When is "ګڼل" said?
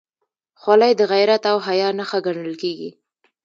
2.25-2.53